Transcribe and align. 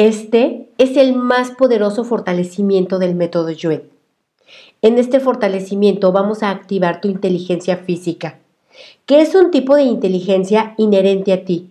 Este 0.00 0.70
es 0.78 0.96
el 0.96 1.14
más 1.14 1.50
poderoso 1.50 2.04
fortalecimiento 2.04 2.98
del 2.98 3.14
método 3.14 3.50
Yuen. 3.50 3.82
En 4.80 4.96
este 4.96 5.20
fortalecimiento 5.20 6.10
vamos 6.10 6.42
a 6.42 6.48
activar 6.48 7.02
tu 7.02 7.08
inteligencia 7.08 7.76
física, 7.76 8.38
que 9.04 9.20
es 9.20 9.34
un 9.34 9.50
tipo 9.50 9.76
de 9.76 9.82
inteligencia 9.82 10.72
inherente 10.78 11.34
a 11.34 11.44
ti, 11.44 11.70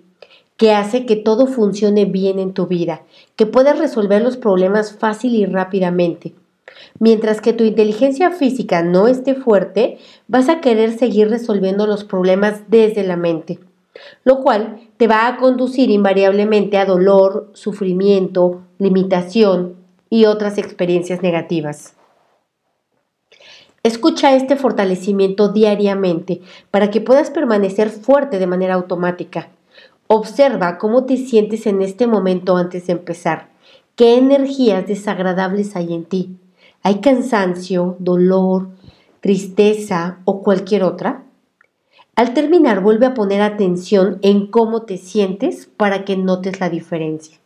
que 0.58 0.74
hace 0.74 1.08
que 1.08 1.16
todo 1.16 1.48
funcione 1.48 2.06
bien 2.06 2.38
en 2.38 2.54
tu 2.54 2.68
vida, 2.68 3.02
que 3.36 3.48
puedas 3.48 3.80
resolver 3.80 4.22
los 4.22 4.38
problemas 4.38 4.94
fácil 4.94 5.34
y 5.34 5.48
rápidamente. 5.48 6.36
Mientras 7.00 7.42
que 7.42 7.54
tu 7.54 7.64
inteligencia 7.64 8.30
física 8.30 8.84
no 8.84 9.08
esté 9.08 9.34
fuerte, 9.34 9.98
vas 10.28 10.50
a 10.50 10.62
querer 10.62 10.96
seguir 11.00 11.30
resolviendo 11.30 11.88
los 11.88 12.04
problemas 12.04 12.62
desde 12.68 13.04
la 13.04 13.18
mente, 13.18 13.58
lo 14.24 14.42
cual 14.42 14.80
te 14.98 15.08
va 15.08 15.28
a 15.28 15.38
conducir 15.38 15.90
invariablemente 15.90 16.78
a 16.78 16.86
dolor, 16.86 17.50
sufrimiento, 17.54 18.62
limitación 18.78 19.76
y 20.10 20.26
otras 20.26 20.58
experiencias 20.58 21.22
negativas. 21.22 21.96
Escucha 23.84 24.36
este 24.36 24.58
fortalecimiento 24.58 25.50
diariamente 25.50 26.42
para 26.70 26.92
que 26.92 27.00
puedas 27.00 27.30
permanecer 27.30 27.90
fuerte 27.90 28.38
de 28.38 28.48
manera 28.48 28.74
automática. 28.74 29.50
Observa 30.08 30.78
cómo 30.78 31.06
te 31.06 31.16
sientes 31.16 31.66
en 31.66 31.82
este 31.82 32.06
momento 32.06 32.58
antes 32.58 32.88
de 32.88 32.94
empezar. 32.94 33.50
¿Qué 33.96 34.18
energías 34.18 34.86
desagradables 34.86 35.76
hay 35.76 35.94
en 35.94 36.06
ti? 36.06 36.38
¿Hay 36.84 37.00
cansancio, 37.00 37.96
dolor, 38.00 38.70
tristeza 39.22 40.20
o 40.26 40.42
cualquier 40.42 40.84
otra? 40.84 41.24
Al 42.20 42.34
terminar, 42.34 42.82
vuelve 42.82 43.06
a 43.06 43.14
poner 43.14 43.42
atención 43.42 44.20
en 44.24 44.48
cómo 44.48 44.82
te 44.82 44.98
sientes 44.98 45.70
para 45.78 46.04
que 46.04 46.18
notes 46.18 46.60
la 46.60 46.70
diferencia. 46.70 47.38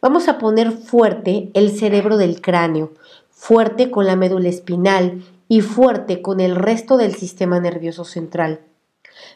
Vamos 0.00 0.28
a 0.28 0.38
poner 0.38 0.72
fuerte 0.72 1.50
el 1.52 1.76
cerebro 1.76 2.16
del 2.16 2.40
cráneo, 2.40 2.94
fuerte 3.28 3.90
con 3.90 4.06
la 4.06 4.16
médula 4.16 4.48
espinal 4.48 5.22
y 5.46 5.60
fuerte 5.60 6.22
con 6.22 6.40
el 6.40 6.56
resto 6.56 6.96
del 6.96 7.14
sistema 7.14 7.60
nervioso 7.60 8.06
central. 8.06 8.60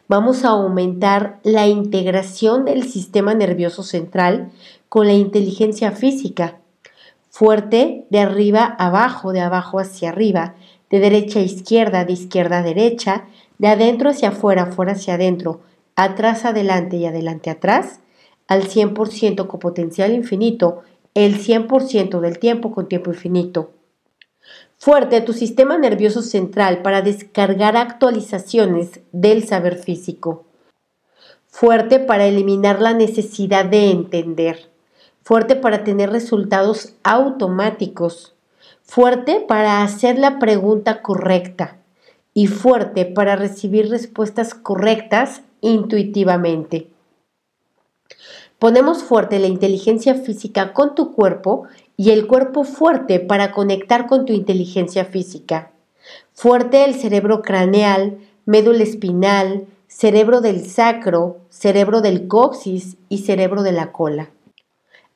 Vamos 0.08 0.46
a 0.46 0.52
aumentar 0.52 1.38
la 1.42 1.66
integración 1.66 2.64
del 2.64 2.88
sistema 2.88 3.34
nervioso 3.34 3.82
central 3.82 4.52
con 4.88 5.06
la 5.06 5.12
inteligencia 5.12 5.92
física. 5.92 6.56
Fuerte 7.28 8.06
de 8.08 8.20
arriba 8.20 8.74
a 8.78 8.86
abajo, 8.86 9.34
de 9.34 9.42
abajo 9.42 9.78
hacia 9.80 10.08
arriba, 10.08 10.54
de 10.88 10.98
derecha 10.98 11.40
a 11.40 11.42
izquierda, 11.42 12.06
de 12.06 12.14
izquierda 12.14 12.60
a 12.60 12.62
derecha, 12.62 13.26
de 13.60 13.68
adentro 13.68 14.08
hacia 14.08 14.30
afuera, 14.30 14.62
afuera 14.62 14.92
hacia 14.92 15.14
adentro, 15.14 15.60
atrás 15.94 16.46
adelante 16.46 16.96
y 16.96 17.04
adelante 17.04 17.50
atrás, 17.50 18.00
al 18.48 18.62
100% 18.62 19.46
con 19.48 19.60
potencial 19.60 20.14
infinito, 20.14 20.80
el 21.12 21.36
100% 21.36 22.20
del 22.20 22.38
tiempo 22.38 22.72
con 22.72 22.88
tiempo 22.88 23.10
infinito. 23.10 23.72
Fuerte 24.78 25.20
tu 25.20 25.34
sistema 25.34 25.76
nervioso 25.76 26.22
central 26.22 26.80
para 26.80 27.02
descargar 27.02 27.76
actualizaciones 27.76 29.00
del 29.12 29.46
saber 29.46 29.76
físico. 29.76 30.46
Fuerte 31.46 31.98
para 31.98 32.24
eliminar 32.24 32.80
la 32.80 32.94
necesidad 32.94 33.66
de 33.66 33.90
entender. 33.90 34.70
Fuerte 35.22 35.54
para 35.54 35.84
tener 35.84 36.08
resultados 36.08 36.94
automáticos. 37.02 38.34
Fuerte 38.80 39.44
para 39.46 39.82
hacer 39.82 40.18
la 40.18 40.38
pregunta 40.38 41.02
correcta. 41.02 41.76
Y 42.32 42.46
fuerte 42.46 43.06
para 43.06 43.36
recibir 43.36 43.90
respuestas 43.90 44.54
correctas 44.54 45.42
intuitivamente. 45.60 46.88
Ponemos 48.58 49.02
fuerte 49.02 49.38
la 49.38 49.46
inteligencia 49.46 50.14
física 50.14 50.72
con 50.72 50.94
tu 50.94 51.12
cuerpo 51.12 51.64
y 51.96 52.10
el 52.10 52.26
cuerpo 52.26 52.64
fuerte 52.64 53.18
para 53.18 53.52
conectar 53.52 54.06
con 54.06 54.26
tu 54.26 54.32
inteligencia 54.32 55.04
física. 55.06 55.70
Fuerte 56.32 56.84
el 56.84 56.94
cerebro 56.94 57.42
craneal, 57.42 58.18
médula 58.44 58.82
espinal, 58.82 59.66
cerebro 59.86 60.40
del 60.40 60.66
sacro, 60.66 61.38
cerebro 61.48 62.00
del 62.00 62.28
coxis 62.28 62.96
y 63.08 63.18
cerebro 63.18 63.62
de 63.62 63.72
la 63.72 63.92
cola. 63.92 64.30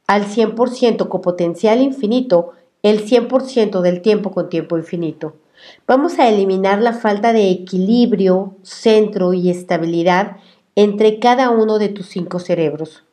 Al 0.07 0.25
100% 0.25 1.09
con 1.09 1.21
potencial 1.21 1.81
infinito, 1.81 2.53
el 2.83 3.07
100% 3.07 3.81
del 3.81 4.03
tiempo 4.03 4.31
con 4.31 4.49
tiempo 4.49 4.77
infinito. 4.77 5.35
Vamos 5.87 6.19
a 6.19 6.29
eliminar 6.29 6.81
la 6.81 6.93
falta 6.93 7.33
de 7.33 7.51
equilibrio, 7.51 8.55
centro 8.63 9.33
y 9.35 9.51
estabilidad 9.51 10.37
entre 10.77 11.19
cada 11.19 11.51
uno 11.51 11.79
de 11.79 11.89
tus 11.89 12.07
cinco 12.07 12.39
cerebros. 12.39 13.05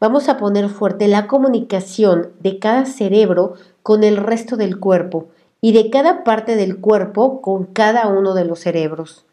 Vamos 0.00 0.28
a 0.28 0.36
poner 0.36 0.68
fuerte 0.68 1.08
la 1.08 1.26
comunicación 1.26 2.30
de 2.40 2.58
cada 2.58 2.86
cerebro 2.86 3.54
con 3.82 4.04
el 4.04 4.16
resto 4.16 4.56
del 4.56 4.78
cuerpo 4.78 5.28
y 5.60 5.72
de 5.72 5.90
cada 5.90 6.24
parte 6.24 6.56
del 6.56 6.80
cuerpo 6.80 7.40
con 7.42 7.66
cada 7.66 8.08
uno 8.08 8.34
de 8.34 8.44
los 8.44 8.60
cerebros. 8.60 9.24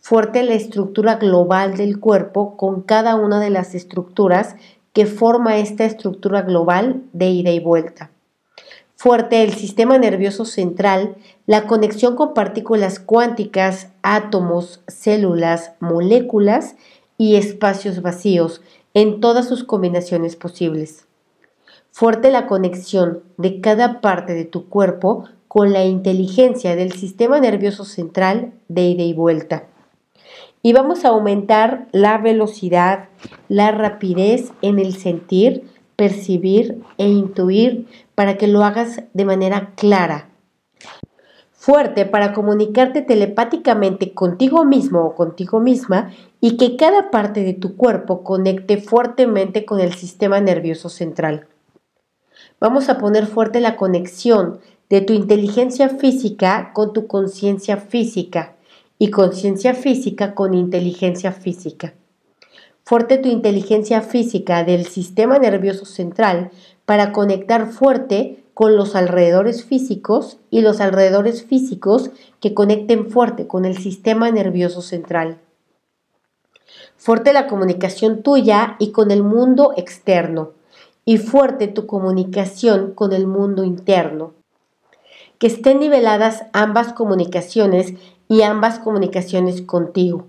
Fuerte 0.00 0.42
la 0.42 0.54
estructura 0.54 1.16
global 1.16 1.76
del 1.76 2.00
cuerpo 2.00 2.56
con 2.56 2.82
cada 2.82 3.14
una 3.14 3.40
de 3.40 3.50
las 3.50 3.74
estructuras 3.74 4.56
que 4.92 5.06
forma 5.06 5.58
esta 5.58 5.84
estructura 5.84 6.42
global 6.42 7.02
de 7.12 7.26
ida 7.28 7.50
y 7.50 7.60
vuelta. 7.60 8.10
Fuerte 8.96 9.42
el 9.42 9.52
sistema 9.52 9.98
nervioso 9.98 10.44
central, 10.44 11.16
la 11.46 11.66
conexión 11.66 12.16
con 12.16 12.32
partículas 12.32 13.00
cuánticas, 13.00 13.88
átomos, 14.02 14.82
células, 14.86 15.72
moléculas 15.80 16.76
y 17.18 17.36
espacios 17.36 18.02
vacíos 18.02 18.62
en 18.94 19.20
todas 19.20 19.48
sus 19.48 19.64
combinaciones 19.64 20.36
posibles. 20.36 21.06
Fuerte 21.90 22.30
la 22.30 22.46
conexión 22.46 23.22
de 23.36 23.60
cada 23.60 24.00
parte 24.00 24.34
de 24.34 24.44
tu 24.44 24.68
cuerpo 24.68 25.24
con 25.48 25.72
la 25.72 25.84
inteligencia 25.84 26.74
del 26.74 26.92
sistema 26.92 27.38
nervioso 27.40 27.84
central 27.84 28.52
de 28.68 28.82
ida 28.82 29.02
y 29.02 29.12
vuelta. 29.12 29.64
Y 30.62 30.72
vamos 30.72 31.04
a 31.04 31.10
aumentar 31.10 31.88
la 31.92 32.18
velocidad, 32.18 33.08
la 33.48 33.70
rapidez 33.70 34.52
en 34.62 34.78
el 34.78 34.96
sentir, 34.96 35.64
percibir 35.94 36.82
e 36.98 37.06
intuir 37.06 37.86
para 38.14 38.36
que 38.36 38.46
lo 38.46 38.64
hagas 38.64 39.02
de 39.12 39.24
manera 39.24 39.72
clara, 39.76 40.28
fuerte 41.64 42.04
para 42.04 42.34
comunicarte 42.34 43.00
telepáticamente 43.00 44.12
contigo 44.12 44.64
mismo 44.64 45.00
o 45.04 45.14
contigo 45.14 45.60
misma 45.60 46.12
y 46.40 46.58
que 46.58 46.76
cada 46.76 47.10
parte 47.10 47.42
de 47.42 47.54
tu 47.54 47.76
cuerpo 47.76 48.22
conecte 48.22 48.76
fuertemente 48.76 49.64
con 49.64 49.80
el 49.80 49.94
sistema 49.94 50.40
nervioso 50.40 50.90
central. 50.90 51.46
Vamos 52.60 52.90
a 52.90 52.98
poner 52.98 53.26
fuerte 53.26 53.60
la 53.60 53.76
conexión 53.76 54.60
de 54.90 55.00
tu 55.00 55.14
inteligencia 55.14 55.88
física 55.88 56.72
con 56.74 56.92
tu 56.92 57.06
conciencia 57.06 57.78
física 57.78 58.56
y 58.98 59.10
conciencia 59.10 59.74
física 59.74 60.34
con 60.34 60.52
inteligencia 60.52 61.32
física. 61.32 61.94
Fuerte 62.84 63.16
tu 63.16 63.30
inteligencia 63.30 64.02
física 64.02 64.62
del 64.64 64.84
sistema 64.84 65.38
nervioso 65.38 65.86
central 65.86 66.50
para 66.84 67.12
conectar 67.12 67.66
fuerte 67.70 68.44
con 68.54 68.76
los 68.76 68.94
alrededores 68.94 69.64
físicos 69.64 70.38
y 70.50 70.60
los 70.60 70.80
alrededores 70.80 71.44
físicos 71.44 72.10
que 72.40 72.54
conecten 72.54 73.10
fuerte 73.10 73.46
con 73.46 73.64
el 73.64 73.76
sistema 73.78 74.30
nervioso 74.30 74.80
central. 74.80 75.38
Fuerte 76.96 77.32
la 77.32 77.46
comunicación 77.46 78.22
tuya 78.22 78.76
y 78.78 78.92
con 78.92 79.10
el 79.10 79.22
mundo 79.22 79.72
externo 79.76 80.52
y 81.04 81.18
fuerte 81.18 81.68
tu 81.68 81.86
comunicación 81.86 82.92
con 82.92 83.12
el 83.12 83.26
mundo 83.26 83.64
interno. 83.64 84.32
Que 85.38 85.48
estén 85.48 85.80
niveladas 85.80 86.44
ambas 86.52 86.92
comunicaciones 86.92 87.94
y 88.28 88.42
ambas 88.42 88.78
comunicaciones 88.78 89.60
contigo. 89.62 90.26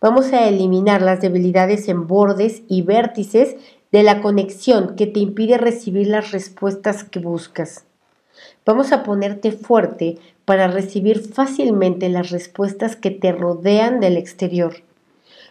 Vamos 0.00 0.32
a 0.32 0.48
eliminar 0.48 1.02
las 1.02 1.20
debilidades 1.20 1.88
en 1.88 2.06
bordes 2.06 2.62
y 2.68 2.82
vértices 2.82 3.56
de 3.94 4.02
la 4.02 4.20
conexión 4.20 4.96
que 4.96 5.06
te 5.06 5.20
impide 5.20 5.56
recibir 5.56 6.08
las 6.08 6.32
respuestas 6.32 7.04
que 7.04 7.20
buscas. 7.20 7.84
Vamos 8.66 8.90
a 8.90 9.04
ponerte 9.04 9.52
fuerte 9.52 10.18
para 10.44 10.66
recibir 10.66 11.20
fácilmente 11.20 12.08
las 12.08 12.30
respuestas 12.30 12.96
que 12.96 13.12
te 13.12 13.30
rodean 13.30 14.00
del 14.00 14.16
exterior. 14.16 14.78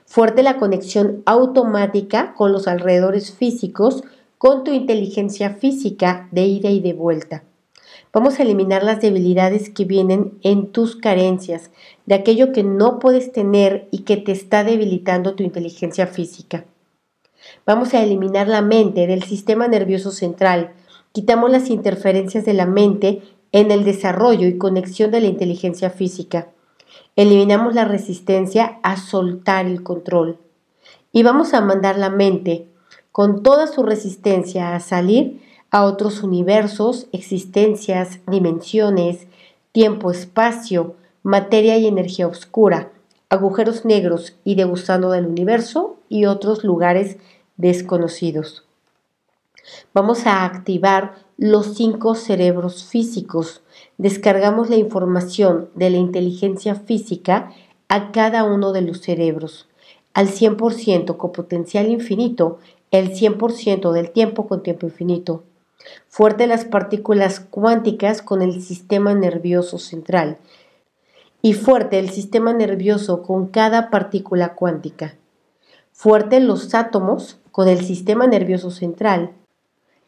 Fuerte 0.05 0.43
la 0.43 0.57
conexión 0.57 1.23
automática 1.25 2.33
con 2.33 2.51
los 2.51 2.67
alrededores 2.67 3.31
físicos, 3.31 4.03
con 4.37 4.65
tu 4.65 4.73
inteligencia 4.73 5.51
física 5.51 6.27
de 6.31 6.41
ida 6.41 6.69
y 6.69 6.81
de 6.81 6.91
vuelta. 6.91 7.43
Vamos 8.11 8.37
a 8.37 8.43
eliminar 8.43 8.83
las 8.83 8.99
debilidades 8.99 9.69
que 9.69 9.85
vienen 9.85 10.33
en 10.41 10.67
tus 10.73 10.97
carencias, 10.97 11.71
de 12.05 12.15
aquello 12.15 12.51
que 12.51 12.63
no 12.63 12.99
puedes 12.99 13.31
tener 13.31 13.87
y 13.89 13.99
que 13.99 14.17
te 14.17 14.33
está 14.33 14.65
debilitando 14.65 15.33
tu 15.33 15.43
inteligencia 15.43 16.07
física. 16.07 16.65
Vamos 17.65 17.93
a 17.93 18.03
eliminar 18.03 18.47
la 18.47 18.61
mente 18.61 19.07
del 19.07 19.23
sistema 19.23 19.67
nervioso 19.67 20.11
central. 20.11 20.73
Quitamos 21.11 21.51
las 21.51 21.69
interferencias 21.69 22.45
de 22.45 22.53
la 22.53 22.65
mente 22.65 23.21
en 23.51 23.71
el 23.71 23.83
desarrollo 23.83 24.47
y 24.47 24.57
conexión 24.57 25.11
de 25.11 25.21
la 25.21 25.27
inteligencia 25.27 25.89
física. 25.89 26.47
Eliminamos 27.15 27.75
la 27.75 27.85
resistencia 27.85 28.79
a 28.83 28.97
soltar 28.97 29.65
el 29.65 29.83
control. 29.83 30.39
Y 31.11 31.23
vamos 31.23 31.53
a 31.53 31.61
mandar 31.61 31.97
la 31.97 32.09
mente 32.09 32.67
con 33.11 33.43
toda 33.43 33.67
su 33.67 33.83
resistencia 33.83 34.75
a 34.75 34.79
salir 34.79 35.41
a 35.69 35.85
otros 35.85 36.23
universos, 36.23 37.07
existencias, 37.11 38.19
dimensiones, 38.27 39.27
tiempo, 39.71 40.11
espacio, 40.11 40.95
materia 41.21 41.77
y 41.77 41.87
energía 41.87 42.27
oscura, 42.27 42.91
agujeros 43.33 43.83
negros 43.83 44.35
y 44.43 44.53
degustando 44.53 45.09
del 45.09 45.25
universo 45.25 45.97
y 46.07 46.25
otros 46.25 46.63
lugares 46.63 47.17
desconocidos. 47.57 48.63
Vamos 49.91 50.27
a 50.27 50.45
activar 50.45 51.15
los 51.37 51.73
cinco 51.75 52.13
cerebros 52.13 52.85
físicos. 52.85 53.63
Descargamos 53.97 54.69
la 54.69 54.75
información 54.75 55.69
de 55.73 55.89
la 55.89 55.97
inteligencia 55.97 56.75
física 56.75 57.51
a 57.87 58.11
cada 58.11 58.43
uno 58.43 58.71
de 58.71 58.81
los 58.81 59.01
cerebros, 59.01 59.67
al 60.13 60.27
100% 60.27 61.17
con 61.17 61.31
potencial 61.31 61.87
infinito, 61.89 62.59
el 62.91 63.15
100% 63.15 63.91
del 63.93 64.11
tiempo 64.11 64.47
con 64.47 64.61
tiempo 64.61 64.85
infinito. 64.85 65.43
Fuerte 66.07 66.45
las 66.45 66.65
partículas 66.65 67.39
cuánticas 67.39 68.21
con 68.21 68.43
el 68.43 68.61
sistema 68.61 69.15
nervioso 69.15 69.79
central 69.79 70.37
y 71.45 71.55
fuerte 71.55 71.99
el 71.99 72.09
sistema 72.09 72.53
nervioso 72.53 73.21
con 73.21 73.47
cada 73.47 73.89
partícula 73.89 74.55
cuántica. 74.55 75.15
Fuerte 75.91 76.39
los 76.39 76.73
átomos 76.73 77.37
con 77.51 77.67
el 77.67 77.83
sistema 77.83 78.27
nervioso 78.27 78.71
central 78.71 79.33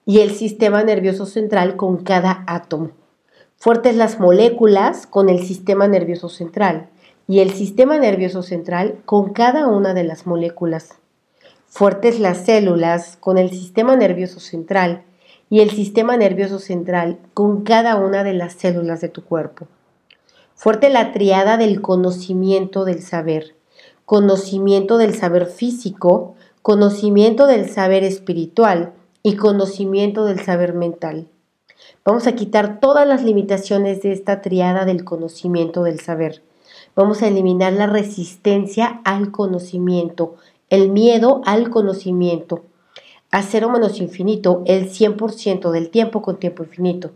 y 0.05 0.21
el 0.21 0.31
sistema 0.31 0.81
nervioso 0.83 1.25
central 1.25 1.75
con 1.75 1.97
cada 2.05 2.45
átomo. 2.47 2.91
Fuertes 3.57 3.97
las 3.97 4.17
moléculas 4.17 5.07
con 5.07 5.27
el 5.27 5.43
sistema 5.43 5.89
nervioso 5.89 6.29
central 6.29 6.87
y 7.27 7.39
el 7.39 7.51
sistema 7.51 7.97
nervioso 7.97 8.41
central 8.41 9.01
con 9.03 9.33
cada 9.33 9.67
una 9.67 9.93
de 9.93 10.05
las 10.05 10.25
moléculas. 10.25 10.95
Fuertes 11.67 12.17
las 12.21 12.45
células 12.45 13.17
con 13.17 13.37
el 13.37 13.49
sistema 13.49 13.97
nervioso 13.97 14.39
central 14.39 15.03
y 15.49 15.59
el 15.59 15.71
sistema 15.71 16.15
nervioso 16.15 16.59
central 16.59 17.19
con 17.33 17.65
cada 17.65 17.97
una 17.97 18.23
de 18.23 18.33
las 18.33 18.53
células 18.53 19.01
de 19.01 19.09
tu 19.09 19.21
cuerpo. 19.25 19.67
Fuerte 20.57 20.89
la 20.89 21.11
triada 21.11 21.57
del 21.57 21.81
conocimiento 21.81 22.85
del 22.85 23.01
saber, 23.01 23.55
conocimiento 24.05 24.97
del 24.97 25.13
saber 25.13 25.47
físico, 25.47 26.35
conocimiento 26.61 27.45
del 27.45 27.69
saber 27.69 28.05
espiritual 28.05 28.93
y 29.21 29.35
conocimiento 29.35 30.23
del 30.23 30.39
saber 30.39 30.73
mental. 30.73 31.27
Vamos 32.05 32.25
a 32.25 32.35
quitar 32.35 32.79
todas 32.79 33.05
las 33.05 33.21
limitaciones 33.21 34.01
de 34.01 34.13
esta 34.13 34.41
triada 34.41 34.85
del 34.85 35.03
conocimiento 35.03 35.83
del 35.83 35.99
saber. 35.99 36.41
Vamos 36.95 37.21
a 37.21 37.27
eliminar 37.27 37.73
la 37.73 37.87
resistencia 37.87 39.01
al 39.03 39.31
conocimiento, 39.31 40.35
el 40.69 40.89
miedo 40.89 41.41
al 41.45 41.69
conocimiento. 41.69 42.63
A 43.29 43.43
cero 43.43 43.69
menos 43.69 43.99
infinito, 43.99 44.63
el 44.65 44.89
100% 44.89 45.71
del 45.71 45.89
tiempo 45.89 46.21
con 46.21 46.39
tiempo 46.39 46.63
infinito. 46.63 47.11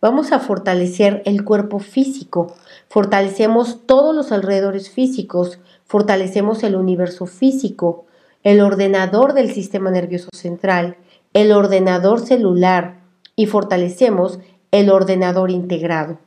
Vamos 0.00 0.30
a 0.30 0.38
fortalecer 0.38 1.22
el 1.24 1.44
cuerpo 1.44 1.80
físico. 1.80 2.54
Fortalecemos 2.88 3.84
todos 3.84 4.14
los 4.14 4.30
alrededores 4.30 4.90
físicos. 4.90 5.58
Fortalecemos 5.86 6.62
el 6.62 6.76
universo 6.76 7.26
físico, 7.26 8.06
el 8.44 8.60
ordenador 8.60 9.32
del 9.32 9.52
sistema 9.52 9.90
nervioso 9.90 10.28
central, 10.32 10.98
el 11.32 11.50
ordenador 11.50 12.20
celular 12.20 13.00
y 13.34 13.46
fortalecemos 13.46 14.38
el 14.70 14.90
ordenador 14.90 15.50
integrado. 15.50 16.18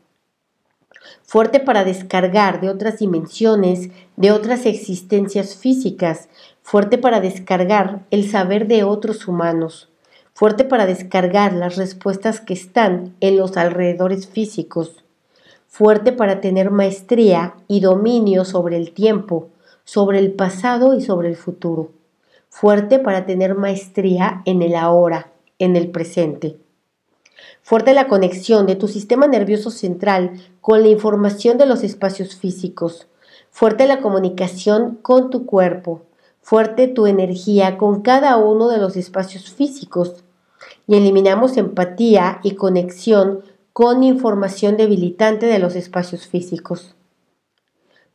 Fuerte 1.23 1.61
para 1.61 1.85
descargar 1.85 2.59
de 2.59 2.69
otras 2.69 2.99
dimensiones, 2.99 3.89
de 4.17 4.33
otras 4.33 4.65
existencias 4.65 5.55
físicas, 5.55 6.27
fuerte 6.61 6.97
para 6.97 7.21
descargar 7.21 8.05
el 8.11 8.29
saber 8.29 8.67
de 8.67 8.83
otros 8.83 9.29
humanos, 9.29 9.90
fuerte 10.33 10.63
para 10.63 10.85
descargar 10.85 11.53
las 11.53 11.75
respuestas 11.75 12.39
que 12.39 12.53
están 12.53 13.15
en 13.19 13.37
los 13.37 13.57
alrededores 13.57 14.27
físicos, 14.27 15.03
fuerte 15.67 16.11
para 16.11 16.41
tener 16.41 16.71
maestría 16.71 17.55
y 17.67 17.79
dominio 17.79 18.45
sobre 18.45 18.77
el 18.77 18.91
tiempo, 18.91 19.49
sobre 19.83 20.19
el 20.19 20.33
pasado 20.33 20.93
y 20.93 21.01
sobre 21.01 21.29
el 21.29 21.35
futuro 21.35 21.91
fuerte 22.51 22.99
para 22.99 23.25
tener 23.25 23.55
maestría 23.55 24.43
en 24.45 24.61
el 24.61 24.75
ahora, 24.75 25.31
en 25.57 25.77
el 25.77 25.89
presente. 25.89 26.57
Fuerte 27.63 27.93
la 27.93 28.07
conexión 28.07 28.67
de 28.67 28.75
tu 28.75 28.87
sistema 28.87 29.25
nervioso 29.25 29.71
central 29.71 30.33
con 30.59 30.81
la 30.81 30.89
información 30.89 31.57
de 31.57 31.65
los 31.65 31.83
espacios 31.83 32.35
físicos. 32.35 33.07
Fuerte 33.49 33.87
la 33.87 34.01
comunicación 34.01 34.99
con 35.01 35.29
tu 35.29 35.45
cuerpo. 35.45 36.01
Fuerte 36.41 36.87
tu 36.87 37.07
energía 37.07 37.77
con 37.77 38.01
cada 38.01 38.37
uno 38.37 38.67
de 38.67 38.77
los 38.77 38.97
espacios 38.97 39.51
físicos. 39.51 40.23
Y 40.87 40.95
eliminamos 40.95 41.57
empatía 41.57 42.39
y 42.43 42.55
conexión 42.55 43.41
con 43.73 44.03
información 44.03 44.77
debilitante 44.77 45.45
de 45.45 45.59
los 45.59 45.75
espacios 45.75 46.27
físicos. 46.27 46.95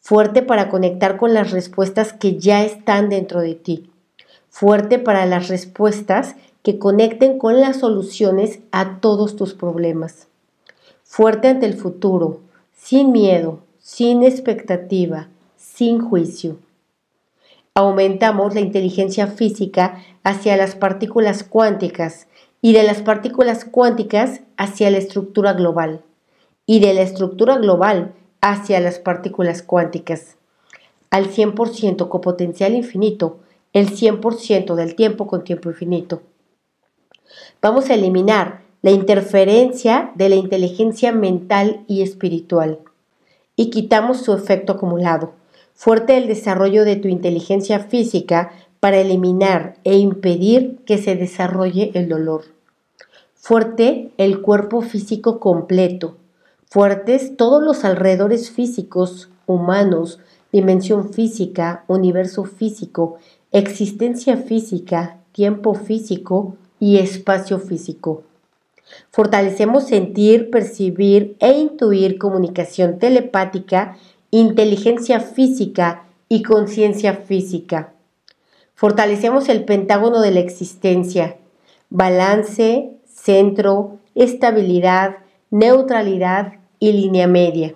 Fuerte 0.00 0.42
para 0.42 0.68
conectar 0.68 1.16
con 1.16 1.34
las 1.34 1.50
respuestas 1.50 2.12
que 2.12 2.38
ya 2.38 2.64
están 2.64 3.08
dentro 3.08 3.40
de 3.40 3.54
ti 3.54 3.90
fuerte 4.58 4.98
para 4.98 5.26
las 5.26 5.48
respuestas 5.48 6.34
que 6.62 6.78
conecten 6.78 7.38
con 7.38 7.60
las 7.60 7.80
soluciones 7.80 8.60
a 8.72 9.00
todos 9.00 9.36
tus 9.36 9.52
problemas. 9.52 10.28
Fuerte 11.04 11.48
ante 11.48 11.66
el 11.66 11.74
futuro, 11.74 12.40
sin 12.72 13.12
miedo, 13.12 13.60
sin 13.80 14.22
expectativa, 14.22 15.28
sin 15.58 16.00
juicio. 16.00 16.56
Aumentamos 17.78 18.54
la 18.54 18.60
inteligencia 18.60 19.26
física 19.26 20.02
hacia 20.24 20.56
las 20.56 20.74
partículas 20.74 21.44
cuánticas 21.44 22.26
y 22.62 22.72
de 22.72 22.82
las 22.82 23.02
partículas 23.02 23.66
cuánticas 23.66 24.40
hacia 24.56 24.90
la 24.90 24.96
estructura 24.96 25.52
global 25.52 26.00
y 26.64 26.80
de 26.80 26.94
la 26.94 27.02
estructura 27.02 27.58
global 27.58 28.14
hacia 28.40 28.80
las 28.80 28.98
partículas 28.98 29.62
cuánticas. 29.62 30.36
Al 31.10 31.26
100% 31.28 32.08
con 32.08 32.20
potencial 32.22 32.74
infinito, 32.74 33.40
el 33.74 33.90
100% 33.90 34.74
del 34.74 34.94
tiempo 34.94 35.26
con 35.26 35.44
tiempo 35.44 35.68
infinito. 35.68 36.22
Vamos 37.60 37.90
a 37.90 37.94
eliminar 37.94 38.62
la 38.80 38.90
interferencia 38.90 40.12
de 40.14 40.30
la 40.30 40.36
inteligencia 40.36 41.12
mental 41.12 41.84
y 41.88 42.00
espiritual 42.00 42.78
y 43.54 43.68
quitamos 43.68 44.22
su 44.22 44.32
efecto 44.32 44.72
acumulado. 44.72 45.34
Fuerte 45.76 46.16
el 46.16 46.26
desarrollo 46.26 46.86
de 46.86 46.96
tu 46.96 47.06
inteligencia 47.06 47.80
física 47.80 48.50
para 48.80 48.96
eliminar 48.96 49.76
e 49.84 49.96
impedir 49.98 50.78
que 50.86 50.96
se 50.96 51.16
desarrolle 51.16 51.90
el 51.92 52.08
dolor. 52.08 52.44
Fuerte 53.34 54.10
el 54.16 54.40
cuerpo 54.40 54.80
físico 54.80 55.38
completo. 55.38 56.16
Fuertes 56.70 57.36
todos 57.36 57.62
los 57.62 57.84
alrededores 57.84 58.50
físicos, 58.50 59.28
humanos, 59.44 60.18
dimensión 60.50 61.12
física, 61.12 61.84
universo 61.88 62.44
físico, 62.44 63.18
existencia 63.52 64.38
física, 64.38 65.18
tiempo 65.32 65.74
físico 65.74 66.56
y 66.80 66.96
espacio 66.96 67.58
físico. 67.58 68.22
Fortalecemos 69.10 69.86
sentir, 69.86 70.50
percibir 70.50 71.36
e 71.40 71.52
intuir 71.52 72.18
comunicación 72.18 72.98
telepática, 72.98 73.98
inteligencia 74.30 75.20
física 75.20 76.06
y 76.28 76.42
conciencia 76.42 77.14
física. 77.14 77.92
Fortalecemos 78.74 79.48
el 79.48 79.64
pentágono 79.64 80.20
de 80.20 80.32
la 80.32 80.40
existencia, 80.40 81.38
balance, 81.88 82.92
centro, 83.06 83.98
estabilidad, 84.14 85.18
neutralidad 85.50 86.54
y 86.78 86.92
línea 86.92 87.26
media. 87.26 87.74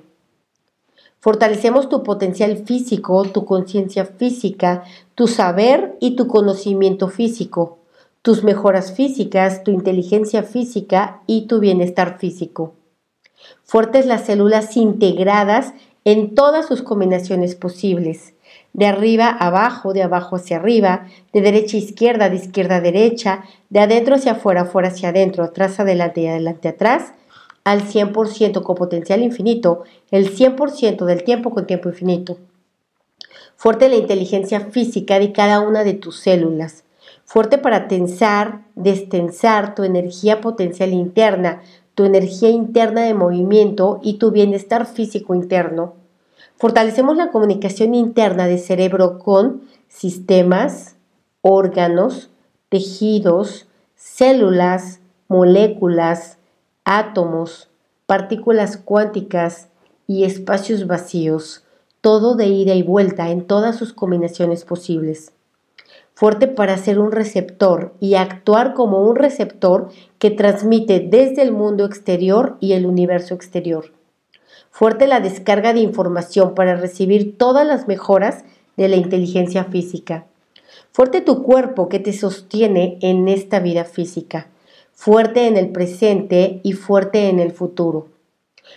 Fortalecemos 1.20 1.88
tu 1.88 2.02
potencial 2.02 2.56
físico, 2.64 3.24
tu 3.24 3.44
conciencia 3.44 4.06
física, 4.06 4.84
tu 5.14 5.26
saber 5.26 5.96
y 6.00 6.16
tu 6.16 6.26
conocimiento 6.26 7.08
físico, 7.08 7.78
tus 8.22 8.42
mejoras 8.42 8.92
físicas, 8.92 9.62
tu 9.62 9.70
inteligencia 9.70 10.42
física 10.42 11.22
y 11.26 11.46
tu 11.46 11.60
bienestar 11.60 12.18
físico. 12.18 12.74
Fuertes 13.64 14.06
las 14.06 14.26
células 14.26 14.76
integradas 14.76 15.74
en 16.04 16.34
todas 16.34 16.66
sus 16.66 16.82
combinaciones 16.82 17.54
posibles, 17.54 18.34
de 18.72 18.86
arriba 18.86 19.26
a 19.26 19.48
abajo, 19.48 19.92
de 19.92 20.02
abajo 20.02 20.36
hacia 20.36 20.56
arriba, 20.56 21.06
de 21.32 21.40
derecha 21.40 21.76
a 21.76 21.80
izquierda, 21.80 22.30
de 22.30 22.36
izquierda 22.36 22.76
a 22.76 22.80
derecha, 22.80 23.44
de 23.68 23.80
adentro 23.80 24.14
hacia 24.14 24.32
afuera, 24.32 24.62
afuera 24.62 24.88
hacia 24.88 25.10
adentro, 25.10 25.44
atrás 25.44 25.80
adelante 25.80 26.22
y 26.22 26.26
adelante 26.26 26.68
atrás, 26.68 27.12
al 27.64 27.82
100% 27.82 28.62
con 28.62 28.76
potencial 28.76 29.22
infinito, 29.22 29.84
el 30.10 30.34
100% 30.34 31.04
del 31.04 31.24
tiempo 31.24 31.50
con 31.50 31.66
tiempo 31.66 31.88
infinito. 31.88 32.38
Fuerte 33.56 33.88
la 33.88 33.96
inteligencia 33.96 34.60
física 34.60 35.18
de 35.18 35.32
cada 35.32 35.60
una 35.60 35.84
de 35.84 35.92
tus 35.92 36.18
células. 36.20 36.84
Fuerte 37.24 37.58
para 37.58 37.88
tensar, 37.88 38.62
destensar 38.74 39.74
tu 39.74 39.84
energía 39.84 40.40
potencial 40.40 40.92
interna, 40.92 41.62
tu 42.00 42.06
energía 42.06 42.48
interna 42.48 43.02
de 43.02 43.12
movimiento 43.12 44.00
y 44.02 44.14
tu 44.14 44.30
bienestar 44.30 44.86
físico 44.86 45.34
interno. 45.34 45.96
Fortalecemos 46.56 47.14
la 47.14 47.30
comunicación 47.30 47.94
interna 47.94 48.46
de 48.46 48.56
cerebro 48.56 49.18
con 49.18 49.64
sistemas, 49.86 50.96
órganos, 51.42 52.30
tejidos, 52.70 53.66
células, 53.96 55.00
moléculas, 55.28 56.38
átomos, 56.86 57.68
partículas 58.06 58.78
cuánticas 58.78 59.68
y 60.06 60.24
espacios 60.24 60.86
vacíos, 60.86 61.64
todo 62.00 62.34
de 62.34 62.46
ida 62.46 62.72
y 62.72 62.82
vuelta 62.82 63.28
en 63.28 63.46
todas 63.46 63.76
sus 63.76 63.92
combinaciones 63.92 64.64
posibles. 64.64 65.32
Fuerte 66.20 66.48
para 66.48 66.76
ser 66.76 66.98
un 66.98 67.12
receptor 67.12 67.94
y 67.98 68.14
actuar 68.14 68.74
como 68.74 69.00
un 69.08 69.16
receptor 69.16 69.88
que 70.18 70.30
transmite 70.30 71.00
desde 71.00 71.40
el 71.40 71.50
mundo 71.50 71.86
exterior 71.86 72.58
y 72.60 72.74
el 72.74 72.84
universo 72.84 73.32
exterior. 73.32 73.92
Fuerte 74.70 75.06
la 75.06 75.20
descarga 75.20 75.72
de 75.72 75.80
información 75.80 76.54
para 76.54 76.76
recibir 76.76 77.38
todas 77.38 77.66
las 77.66 77.88
mejoras 77.88 78.44
de 78.76 78.88
la 78.88 78.96
inteligencia 78.96 79.64
física. 79.64 80.26
Fuerte 80.92 81.22
tu 81.22 81.42
cuerpo 81.42 81.88
que 81.88 82.00
te 82.00 82.12
sostiene 82.12 82.98
en 83.00 83.26
esta 83.26 83.58
vida 83.58 83.84
física 83.84 84.48
fuerte 85.00 85.46
en 85.46 85.56
el 85.56 85.70
presente 85.70 86.60
y 86.62 86.74
fuerte 86.74 87.30
en 87.30 87.40
el 87.40 87.52
futuro. 87.52 88.08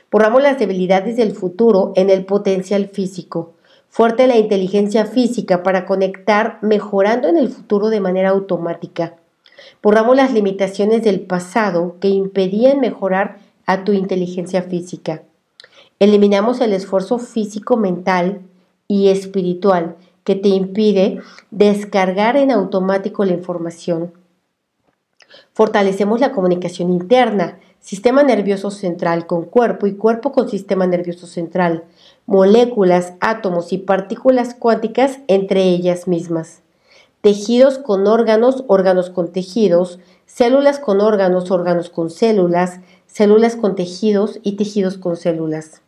Borramos 0.09 0.41
las 0.41 0.57
debilidades 0.57 1.17
del 1.17 1.33
futuro 1.33 1.91
en 1.97 2.09
el 2.09 2.23
potencial 2.23 2.87
físico. 2.87 3.55
Fuerte 3.93 4.25
la 4.25 4.37
inteligencia 4.37 5.05
física 5.05 5.61
para 5.61 5.85
conectar 5.85 6.57
mejorando 6.63 7.27
en 7.27 7.37
el 7.37 7.47
futuro 7.47 7.89
de 7.89 7.99
manera 7.99 8.29
automática. 8.29 9.17
Borramos 9.83 10.15
las 10.15 10.33
limitaciones 10.33 11.03
del 11.03 11.21
pasado 11.21 11.97
que 11.99 12.07
impedían 12.07 12.79
mejorar 12.79 13.37
a 13.67 13.83
tu 13.83 13.91
inteligencia 13.91 14.63
física. 14.63 15.21
Eliminamos 15.99 16.59
el 16.59 16.73
esfuerzo 16.73 17.19
físico, 17.19 17.77
mental 17.77 18.41
y 18.87 19.09
espiritual 19.09 19.95
que 20.23 20.33
te 20.33 20.49
impide 20.49 21.21
descargar 21.51 22.35
en 22.35 22.49
automático 22.49 23.25
la 23.25 23.33
información 23.33 24.11
Fortalecemos 25.53 26.19
la 26.19 26.31
comunicación 26.31 26.91
interna, 26.91 27.59
sistema 27.79 28.23
nervioso 28.23 28.71
central 28.71 29.27
con 29.27 29.45
cuerpo 29.45 29.87
y 29.87 29.95
cuerpo 29.95 30.31
con 30.31 30.49
sistema 30.49 30.87
nervioso 30.87 31.27
central, 31.27 31.83
moléculas, 32.25 33.13
átomos 33.19 33.73
y 33.73 33.77
partículas 33.77 34.55
cuánticas 34.55 35.19
entre 35.27 35.63
ellas 35.63 36.07
mismas, 36.07 36.61
tejidos 37.21 37.77
con 37.77 38.07
órganos, 38.07 38.63
órganos 38.67 39.09
con 39.09 39.31
tejidos, 39.31 39.99
células 40.25 40.79
con 40.79 41.01
órganos, 41.01 41.51
órganos 41.51 41.89
con 41.89 42.09
células, 42.09 42.79
células 43.07 43.55
con 43.55 43.75
tejidos 43.75 44.39
y 44.43 44.53
tejidos 44.57 44.97
con 44.97 45.17
células. 45.17 45.81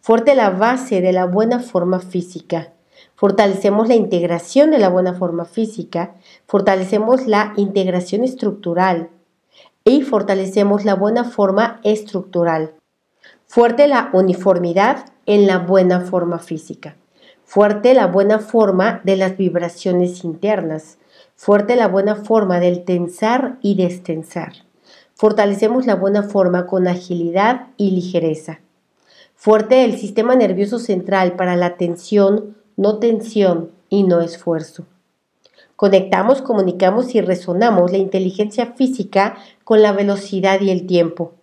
Fuerte 0.00 0.34
la 0.34 0.50
base 0.50 1.00
de 1.00 1.12
la 1.12 1.26
buena 1.26 1.60
forma 1.60 2.00
física 2.00 2.72
Fortalecemos 3.16 3.88
la 3.88 3.94
integración 3.94 4.70
de 4.70 4.78
la 4.78 4.90
buena 4.90 5.14
forma 5.14 5.46
física, 5.46 6.14
fortalecemos 6.46 7.26
la 7.26 7.54
integración 7.56 8.24
estructural 8.24 9.08
y 9.84 10.02
fortalecemos 10.02 10.84
la 10.84 10.94
buena 10.94 11.24
forma 11.24 11.80
estructural. 11.82 12.74
Fuerte 13.46 13.88
la 13.88 14.10
uniformidad 14.12 15.06
en 15.26 15.46
la 15.46 15.58
buena 15.58 16.00
forma 16.00 16.38
física. 16.38 16.96
Fuerte 17.44 17.94
la 17.94 18.06
buena 18.06 18.38
forma 18.38 19.00
de 19.04 19.16
las 19.16 19.36
vibraciones 19.36 20.24
internas. 20.24 20.98
Fuerte 21.36 21.76
la 21.76 21.86
buena 21.86 22.16
forma 22.16 22.58
del 22.58 22.84
tensar 22.84 23.58
y 23.60 23.76
destensar. 23.76 24.52
Fortalecemos 25.14 25.86
la 25.86 25.94
buena 25.94 26.22
forma 26.24 26.66
con 26.66 26.88
agilidad 26.88 27.68
y 27.76 27.92
ligereza. 27.92 28.60
Fuerte 29.34 29.84
el 29.84 29.96
sistema 29.96 30.34
nervioso 30.34 30.78
central 30.78 31.36
para 31.36 31.56
la 31.56 31.76
tensión, 31.76 32.56
no 32.76 32.98
tensión 32.98 33.70
y 33.88 34.02
no 34.02 34.20
esfuerzo. 34.20 34.86
Conectamos, 35.76 36.42
comunicamos 36.42 37.14
y 37.14 37.20
resonamos 37.20 37.92
la 37.92 37.98
inteligencia 37.98 38.72
física 38.72 39.36
con 39.62 39.82
la 39.82 39.92
velocidad 39.92 40.60
y 40.62 40.70
el 40.70 40.86
tiempo. 40.86 41.35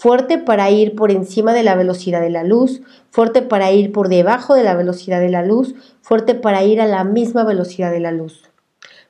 Fuerte 0.00 0.38
para 0.38 0.70
ir 0.70 0.94
por 0.94 1.10
encima 1.10 1.52
de 1.52 1.64
la 1.64 1.74
velocidad 1.74 2.20
de 2.20 2.30
la 2.30 2.44
luz, 2.44 2.82
fuerte 3.10 3.42
para 3.42 3.72
ir 3.72 3.90
por 3.90 4.08
debajo 4.08 4.54
de 4.54 4.62
la 4.62 4.76
velocidad 4.76 5.20
de 5.20 5.28
la 5.28 5.44
luz, 5.44 5.74
fuerte 6.02 6.36
para 6.36 6.62
ir 6.62 6.80
a 6.80 6.86
la 6.86 7.02
misma 7.02 7.42
velocidad 7.42 7.90
de 7.90 7.98
la 7.98 8.12
luz. 8.12 8.44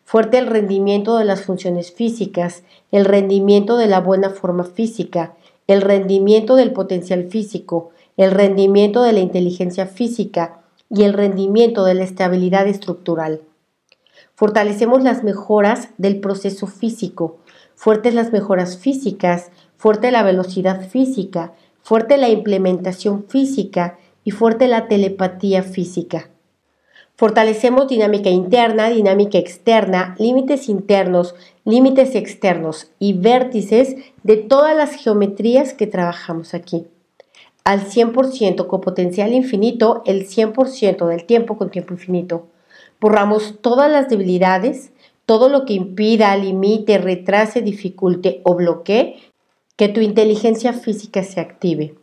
Fuerte 0.02 0.38
el 0.38 0.46
rendimiento 0.46 1.18
de 1.18 1.26
las 1.26 1.42
funciones 1.42 1.92
físicas, 1.92 2.62
el 2.90 3.04
rendimiento 3.04 3.76
de 3.76 3.86
la 3.86 4.00
buena 4.00 4.30
forma 4.30 4.64
física, 4.64 5.34
el 5.66 5.82
rendimiento 5.82 6.56
del 6.56 6.72
potencial 6.72 7.28
físico, 7.28 7.90
el 8.16 8.30
rendimiento 8.30 9.02
de 9.02 9.12
la 9.12 9.20
inteligencia 9.20 9.84
física, 9.84 10.62
y 10.90 11.02
el 11.02 11.12
rendimiento 11.12 11.84
de 11.84 11.94
la 11.94 12.04
estabilidad 12.04 12.66
estructural. 12.66 13.42
Fortalecemos 14.34 15.02
las 15.02 15.24
mejoras 15.24 15.90
del 15.98 16.20
proceso 16.20 16.66
físico, 16.66 17.38
fuertes 17.74 18.14
las 18.14 18.32
mejoras 18.32 18.78
físicas, 18.78 19.50
fuerte 19.78 20.10
la 20.10 20.22
velocidad 20.22 20.86
física, 20.86 21.54
fuerte 21.80 22.18
la 22.18 22.28
implementación 22.28 23.24
física 23.26 23.98
y 24.24 24.32
fuerte 24.32 24.68
la 24.68 24.88
telepatía 24.88 25.62
física. 25.62 26.28
Fortalecemos 27.16 27.88
dinámica 27.88 28.28
interna, 28.28 28.90
dinámica 28.90 29.38
externa, 29.38 30.14
límites 30.18 30.68
internos, 30.68 31.34
límites 31.64 32.14
externos 32.14 32.90
y 32.98 33.14
vértices 33.14 33.96
de 34.22 34.36
todas 34.36 34.76
las 34.76 34.94
geometrías 34.94 35.72
que 35.72 35.86
trabajamos 35.86 36.52
aquí 36.52 36.86
al 37.68 37.84
100% 37.84 38.66
con 38.66 38.80
potencial 38.80 39.34
infinito 39.34 40.02
el 40.06 40.26
100% 40.26 41.06
del 41.06 41.24
tiempo 41.24 41.58
con 41.58 41.70
tiempo 41.70 41.92
infinito. 41.92 42.46
Borramos 42.98 43.60
todas 43.60 43.92
las 43.92 44.08
debilidades, 44.08 44.92
todo 45.26 45.50
lo 45.50 45.66
que 45.66 45.74
impida, 45.74 46.34
limite, 46.34 46.96
retrase, 46.96 47.60
dificulte 47.60 48.40
o 48.44 48.54
bloquee 48.54 49.16
que 49.78 49.88
tu 49.88 50.00
inteligencia 50.00 50.72
física 50.72 51.22
se 51.22 51.40
active. 51.40 51.94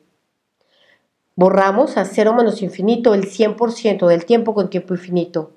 Borramos 1.35 1.97
a 1.97 2.05
cero 2.05 2.33
menos 2.33 2.61
infinito 2.61 3.13
el 3.13 3.25
100% 3.25 4.07
del 4.07 4.25
tiempo 4.25 4.53
con 4.53 4.69
tiempo 4.69 4.93
infinito. 4.93 5.51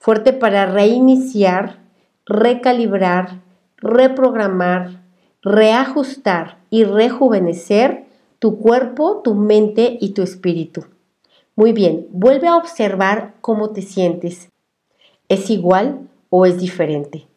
Fuerte 0.00 0.32
para 0.32 0.66
reiniciar, 0.66 1.78
recalibrar, 2.26 3.40
reprogramar, 3.76 5.04
reajustar 5.42 6.58
y 6.70 6.82
rejuvenecer 6.82 8.04
tu 8.40 8.58
cuerpo, 8.58 9.20
tu 9.22 9.36
mente 9.36 9.96
y 10.00 10.08
tu 10.08 10.22
espíritu. 10.22 10.86
Muy 11.54 11.72
bien, 11.72 12.08
vuelve 12.10 12.48
a 12.48 12.56
observar 12.56 13.34
cómo 13.40 13.70
te 13.70 13.82
sientes. 13.82 14.48
¿Es 15.28 15.50
igual 15.50 16.08
o 16.30 16.46
es 16.46 16.58
diferente? 16.58 17.29